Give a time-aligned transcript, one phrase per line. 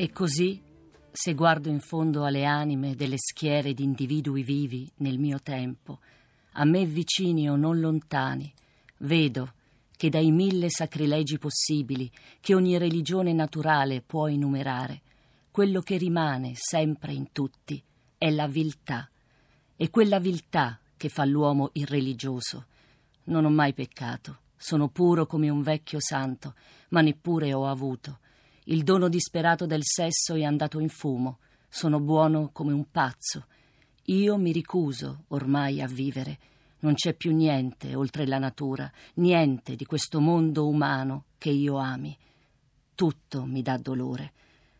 [0.00, 0.58] E così,
[1.12, 5.98] se guardo in fondo alle anime delle schiere di individui vivi nel mio tempo,
[6.52, 8.50] a me vicini o non lontani,
[9.00, 9.52] vedo
[9.94, 12.10] che dai mille sacrilegi possibili
[12.40, 15.02] che ogni religione naturale può enumerare,
[15.50, 17.84] quello che rimane sempre in tutti
[18.16, 19.06] è la viltà.
[19.76, 22.64] È quella viltà che fa l'uomo irreligioso.
[23.24, 26.54] Non ho mai peccato, sono puro come un vecchio santo,
[26.88, 28.20] ma neppure ho avuto
[28.70, 31.38] il dono disperato del sesso è andato in fumo.
[31.68, 33.46] Sono buono come un pazzo.
[34.04, 36.38] Io mi ricuso ormai a vivere.
[36.80, 42.16] Non c'è più niente oltre la natura, niente di questo mondo umano che io ami.
[42.94, 44.32] Tutto mi dà dolore.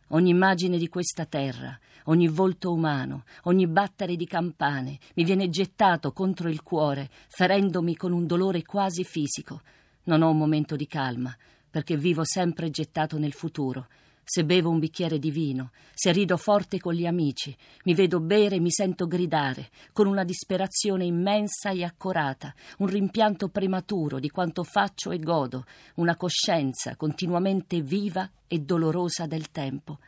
[0.09, 6.12] Ogni immagine di questa terra, ogni volto umano, ogni battere di campane mi viene gettato
[6.12, 9.62] contro il cuore, ferendomi con un dolore quasi fisico.
[10.05, 11.37] Non ho un momento di calma
[11.70, 13.87] perché vivo sempre gettato nel futuro.
[14.33, 18.56] Se bevo un bicchiere di vino, se rido forte con gli amici, mi vedo bere
[18.56, 24.62] e mi sento gridare, con una disperazione immensa e accorata, un rimpianto prematuro di quanto
[24.62, 25.64] faccio e godo,
[25.97, 29.98] una coscienza continuamente viva e dolorosa del tempo.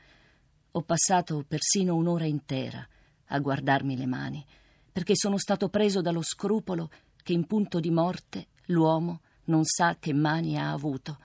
[0.71, 2.87] Ho passato persino un'ora intera
[3.27, 4.47] a guardarmi le mani,
[4.93, 6.91] perché sono stato preso dallo scrupolo
[7.25, 11.19] che in punto di morte l'uomo non sa che mani ha avuto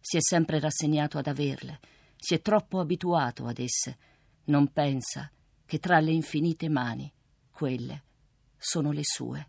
[0.00, 1.80] si è sempre rassegnato ad averle,
[2.16, 3.98] si è troppo abituato ad esse,
[4.44, 5.30] non pensa
[5.64, 7.12] che tra le infinite mani,
[7.50, 8.02] quelle
[8.56, 9.48] sono le sue.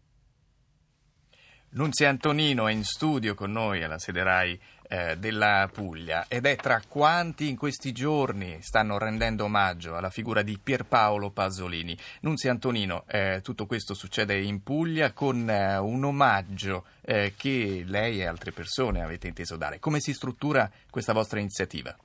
[1.74, 6.58] Nunzia Antonino è in studio con noi alla sede RAI eh, della Puglia ed è
[6.58, 11.98] tra quanti in questi giorni stanno rendendo omaggio alla figura di Pierpaolo Pasolini.
[12.22, 18.20] Nunzia Antonino, eh, tutto questo succede in Puglia con eh, un omaggio eh, che lei
[18.20, 19.80] e altre persone avete inteso dare.
[19.80, 21.96] Come si struttura questa vostra iniziativa?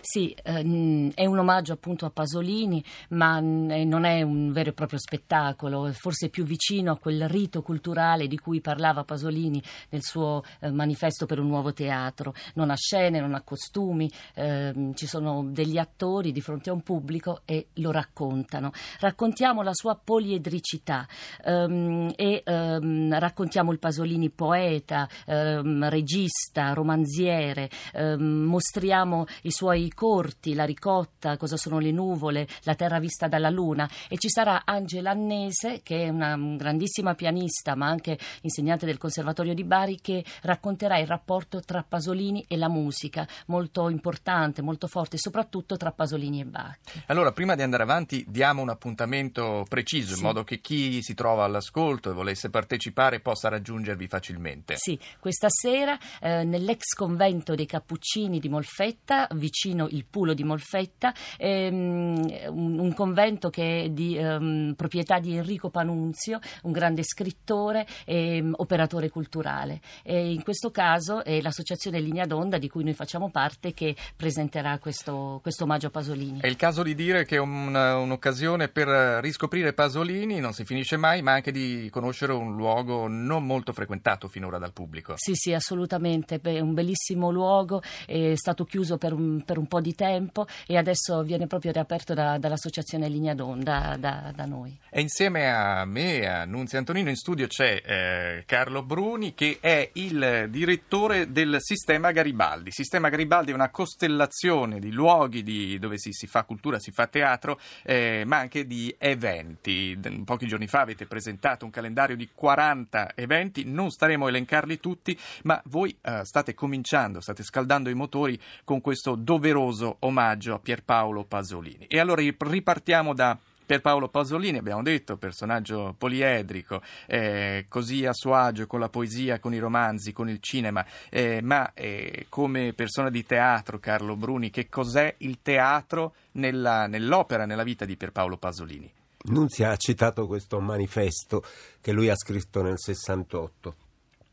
[0.00, 4.72] Sì, ehm, è un omaggio appunto a Pasolini, ma eh, non è un vero e
[4.72, 10.42] proprio spettacolo, forse più vicino a quel rito culturale di cui parlava Pasolini nel suo
[10.60, 12.34] eh, manifesto per un nuovo teatro.
[12.54, 16.82] Non ha scene, non ha costumi, ehm, ci sono degli attori di fronte a un
[16.82, 18.72] pubblico e lo raccontano.
[18.98, 21.06] Raccontiamo la sua poliedricità
[21.44, 27.70] ehm, e raccontiamo il Pasolini poeta, regista, romanziere,
[28.18, 33.50] mostriamo i suoi suoi corti, la ricotta, cosa sono le nuvole, la terra vista dalla
[33.50, 38.98] luna e ci sarà Angela Annese che è una grandissima pianista ma anche insegnante del
[38.98, 44.88] Conservatorio di Bari che racconterà il rapporto tra Pasolini e la musica, molto importante, molto
[44.88, 47.04] forte, soprattutto tra Pasolini e Bach.
[47.06, 50.20] Allora, prima di andare avanti, diamo un appuntamento preciso sì.
[50.20, 54.74] in modo che chi si trova all'ascolto e volesse partecipare possa raggiungervi facilmente.
[54.78, 60.42] Sì, questa sera eh, nell'ex convento dei Cappuccini di Molfetta, vicino vicino il Pulo di
[60.42, 67.02] Molfetta, ehm, un, un, convento che è di ehm, proprietà di Enrico Panunzio, un grande
[67.02, 69.80] scrittore e um, operatore culturale.
[70.02, 74.78] E in questo caso è l'associazione Linea d'Onda di cui noi facciamo parte che presenterà
[74.78, 76.40] questo, questo omaggio a Pasolini.
[76.40, 78.88] È il caso di dire che è un, un'occasione per
[79.20, 84.26] riscoprire Pasolini, non si finisce mai, ma anche di conoscere un luogo non molto frequentato
[84.26, 85.14] finora dal pubblico.
[85.16, 89.80] Sì, sì, assolutamente, è un bellissimo luogo, è stato chiuso per un, per un po'
[89.80, 94.78] di tempo e adesso viene proprio riaperto da, dall'associazione Linea d'Onda da, da, noi.
[94.88, 99.90] E insieme a me, a Nunzia Antonino, in studio c'è eh, Carlo Bruni che è
[99.94, 102.70] il direttore del Sistema Garibaldi.
[102.70, 107.08] Sistema Garibaldi è una costellazione di luoghi di, dove si, si, fa cultura, si fa
[107.08, 109.98] teatro, eh, ma anche di eventi.
[110.24, 115.18] Pochi giorni fa avete presentato un calendario di 40 eventi, non staremo a elencarli tutti,
[115.42, 120.58] ma voi eh, state cominciando, state scaldando i motori con questo doveroso doveroso omaggio a
[120.58, 121.86] Pierpaolo Pasolini.
[121.88, 128.66] E allora ripartiamo da Pierpaolo Pasolini, abbiamo detto, personaggio poliedrico, eh, così a suo agio
[128.66, 133.24] con la poesia, con i romanzi, con il cinema, eh, ma eh, come persona di
[133.24, 138.92] teatro, Carlo Bruni, che cos'è il teatro nella, nell'opera, nella vita di Pierpaolo Pasolini?
[139.22, 141.42] Nunzia ha citato questo manifesto
[141.80, 143.74] che lui ha scritto nel 68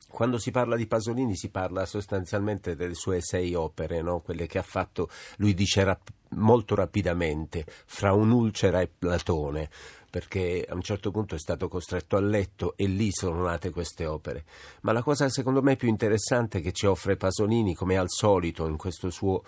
[0.09, 4.21] quando si parla di Pasolini si parla sostanzialmente delle sue sei opere, no?
[4.21, 9.69] quelle che ha fatto, lui dice rap- molto rapidamente, fra un'ulcera e Platone,
[10.09, 14.05] perché a un certo punto è stato costretto a letto e lì sono nate queste
[14.05, 14.45] opere.
[14.81, 18.77] Ma la cosa secondo me più interessante che ci offre Pasolini, come al solito in
[18.77, 19.43] questo suo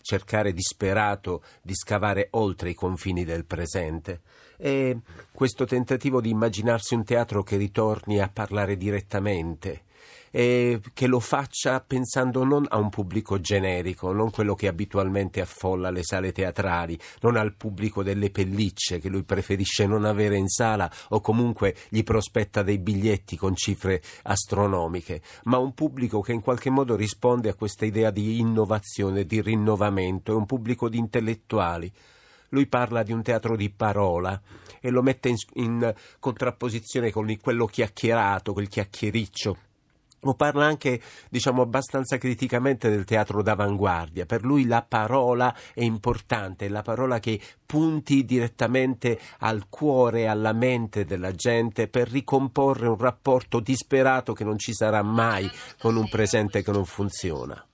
[0.00, 4.20] cercare disperato di scavare oltre i confini del presente,
[4.56, 4.96] è
[5.32, 9.82] questo tentativo di immaginarsi un teatro che ritorni a parlare direttamente
[10.36, 15.88] e che lo faccia pensando non a un pubblico generico, non quello che abitualmente affolla
[15.88, 20.92] le sale teatrali, non al pubblico delle pellicce che lui preferisce non avere in sala
[21.08, 26.68] o comunque gli prospetta dei biglietti con cifre astronomiche, ma un pubblico che in qualche
[26.68, 31.90] modo risponde a questa idea di innovazione, di rinnovamento, è un pubblico di intellettuali.
[32.50, 34.38] Lui parla di un teatro di parola
[34.82, 39.64] e lo mette in, in contrapposizione con quello chiacchierato, quel chiacchiericcio
[40.20, 44.26] o parla anche, diciamo, abbastanza criticamente del teatro d'avanguardia.
[44.26, 50.52] Per lui la parola è importante, è la parola che punti direttamente al cuore alla
[50.52, 56.08] mente della gente per ricomporre un rapporto disperato che non ci sarà mai con un
[56.08, 57.64] presente che non funziona.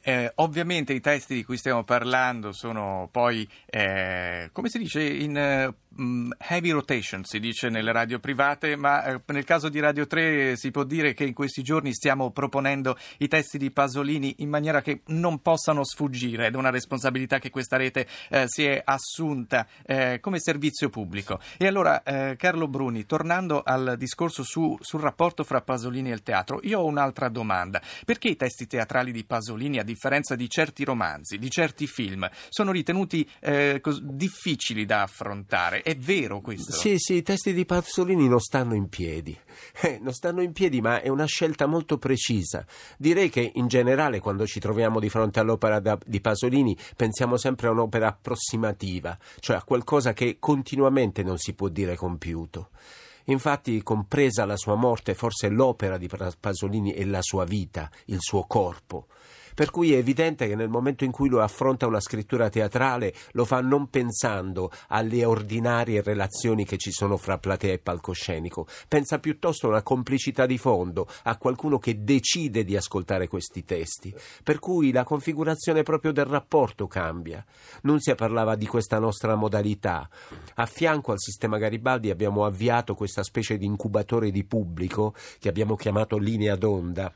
[0.00, 5.36] Eh, ovviamente i testi di cui stiamo parlando sono poi, eh, come si dice, in
[5.36, 5.74] eh,
[6.38, 10.70] heavy rotation, si dice nelle radio private, ma eh, nel caso di Radio 3 si
[10.70, 15.00] può dire che in questi giorni stiamo proponendo i testi di Pasolini in maniera che
[15.06, 20.38] non possano sfuggire ed una responsabilità che questa rete eh, si è assunta eh, come
[20.38, 21.40] servizio pubblico.
[21.56, 26.22] E allora, eh, Carlo Bruni, tornando al discorso su, sul rapporto fra Pasolini e il
[26.22, 27.82] teatro, io ho un'altra domanda.
[28.04, 32.70] Perché i testi teatrali di Pasolini, a differenza di certi romanzi, di certi film, sono
[32.70, 35.77] ritenuti eh, difficili da affrontare?
[35.82, 36.72] È vero questo?
[36.72, 39.36] Sì, sì, i testi di Pasolini non stanno in piedi.
[39.80, 42.64] Eh, non stanno in piedi, ma è una scelta molto precisa.
[42.96, 47.68] Direi che in generale, quando ci troviamo di fronte all'opera da, di Pasolini, pensiamo sempre
[47.68, 52.70] a un'opera approssimativa, cioè a qualcosa che continuamente non si può dire compiuto.
[53.26, 56.08] Infatti, compresa la sua morte, forse l'opera di
[56.40, 59.06] Pasolini è la sua vita, il suo corpo.
[59.58, 63.44] Per cui è evidente che nel momento in cui lui affronta una scrittura teatrale lo
[63.44, 69.66] fa non pensando alle ordinarie relazioni che ci sono fra platea e palcoscenico, pensa piuttosto
[69.66, 74.14] a una complicità di fondo, a qualcuno che decide di ascoltare questi testi.
[74.44, 77.44] Per cui la configurazione proprio del rapporto cambia.
[77.82, 80.08] Nunzia parlava di questa nostra modalità.
[80.54, 85.74] A fianco al sistema Garibaldi abbiamo avviato questa specie di incubatore di pubblico che abbiamo
[85.74, 87.12] chiamato linea d'onda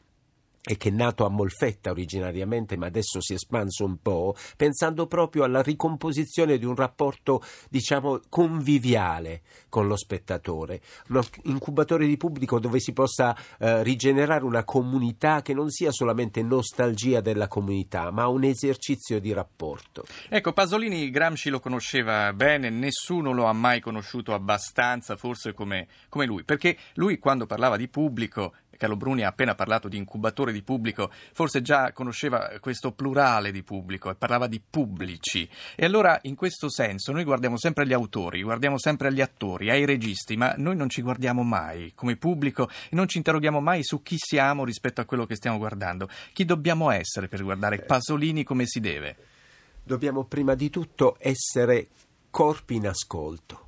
[0.65, 5.07] e che è nato a Molfetta originariamente, ma adesso si è espanso un po', pensando
[5.07, 12.61] proprio alla ricomposizione di un rapporto, diciamo, conviviale con lo spettatore, un incubatore di pubblico
[12.61, 18.29] dove si possa eh, rigenerare una comunità che non sia solamente nostalgia della comunità, ma
[18.29, 20.05] un esercizio di rapporto.
[20.29, 26.27] Ecco, Pasolini Gramsci lo conosceva bene, nessuno lo ha mai conosciuto abbastanza, forse come, come
[26.27, 30.63] lui, perché lui quando parlava di pubblico Carlo Bruni ha appena parlato di incubatore di
[30.63, 35.49] pubblico, forse già conosceva questo plurale di pubblico e parlava di pubblici.
[35.77, 39.85] E allora in questo senso noi guardiamo sempre agli autori, guardiamo sempre agli attori, ai
[39.85, 44.03] registi, ma noi non ci guardiamo mai come pubblico e non ci interroghiamo mai su
[44.03, 46.09] chi siamo rispetto a quello che stiamo guardando.
[46.33, 49.17] Chi dobbiamo essere per guardare Pasolini come si deve?
[49.85, 51.87] Dobbiamo prima di tutto essere
[52.31, 53.62] corpi in ascolto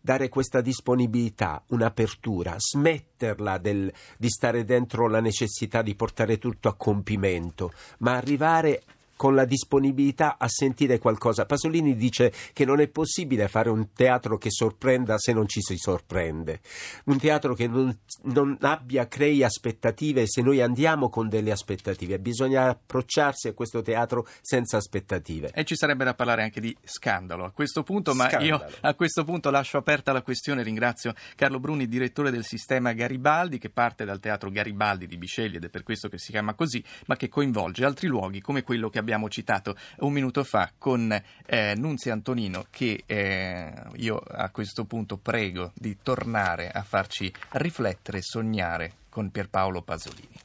[0.00, 6.74] dare questa disponibilità, un'apertura, smetterla del, di stare dentro la necessità di portare tutto a
[6.74, 8.82] compimento, ma arrivare
[9.20, 11.44] con la disponibilità a sentire qualcosa.
[11.44, 15.76] Pasolini dice che non è possibile fare un teatro che sorprenda se non ci si
[15.76, 16.60] sorprende,
[17.04, 22.18] un teatro che non, non abbia, crei aspettative se noi andiamo con delle aspettative.
[22.18, 25.50] Bisogna approcciarsi a questo teatro senza aspettative.
[25.52, 28.46] E ci sarebbe da parlare anche di scandalo a questo punto, ma scandalo.
[28.46, 30.62] io a questo punto lascio aperta la questione.
[30.62, 35.64] Ringrazio Carlo Bruni, direttore del sistema Garibaldi, che parte dal teatro Garibaldi di Bisceglie ed
[35.64, 38.98] è per questo che si chiama così, ma che coinvolge altri luoghi come quello che
[38.98, 41.10] abbiamo abbiamo citato un minuto fa con
[41.46, 48.18] eh, Nunzia Antonino che eh, io a questo punto prego di tornare a farci riflettere
[48.18, 50.38] e sognare con Pierpaolo Pasolini.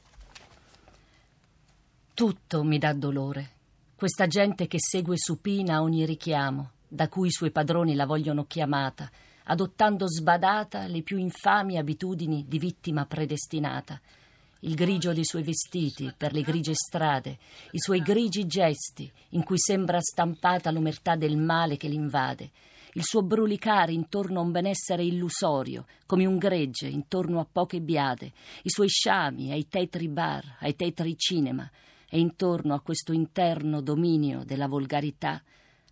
[2.12, 3.50] Tutto mi dà dolore.
[3.94, 9.08] Questa gente che segue supina ogni richiamo, da cui i suoi padroni la vogliono chiamata,
[9.44, 14.00] adottando sbadata le più infami abitudini di vittima predestinata
[14.66, 17.38] il grigio dei suoi vestiti per le grigie strade,
[17.70, 22.50] i suoi grigi gesti in cui sembra stampata l'omertà del male che l'invade,
[22.94, 28.32] il suo brulicare intorno a un benessere illusorio, come un gregge intorno a poche biade,
[28.62, 31.70] i suoi sciami ai tetri bar, ai tetri cinema,
[32.08, 35.40] e intorno a questo interno dominio della volgarità,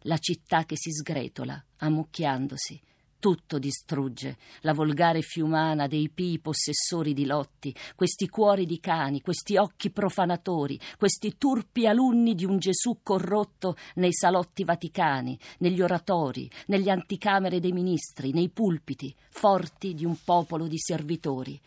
[0.06, 2.80] la città che si sgretola, ammucchiandosi,
[3.24, 9.56] tutto distrugge, la volgare fiumana dei pii possessori di lotti, questi cuori di cani, questi
[9.56, 16.90] occhi profanatori, questi turpi alunni di un Gesù corrotto nei salotti vaticani, negli oratori, negli
[16.90, 21.58] anticamere dei ministri, nei pulpiti, forti di un popolo di servitori.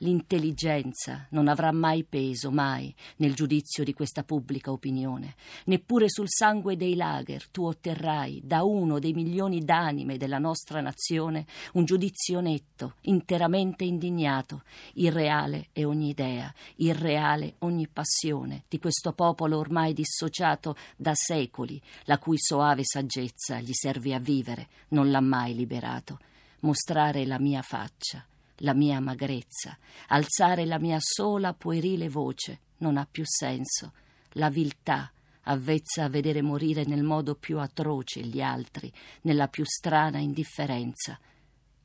[0.00, 5.34] L'intelligenza non avrà mai peso, mai, nel giudizio di questa pubblica opinione.
[5.64, 11.46] Neppure sul sangue dei lager tu otterrai, da uno dei milioni d'anime della nostra nazione,
[11.72, 14.62] un giudizio netto, interamente indignato,
[14.94, 22.18] irreale è ogni idea, irreale ogni passione di questo popolo ormai dissociato da secoli, la
[22.18, 26.20] cui soave saggezza gli serve a vivere, non l'ha mai liberato.
[26.60, 28.24] Mostrare la mia faccia
[28.58, 29.76] la mia magrezza,
[30.08, 33.92] alzare la mia sola puerile voce non ha più senso.
[34.32, 35.10] La viltà,
[35.42, 41.18] avvezza a vedere morire nel modo più atroce gli altri, nella più strana indifferenza.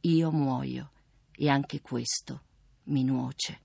[0.01, 0.91] Io muoio
[1.35, 2.41] e anche questo
[2.85, 3.62] mi nuoce.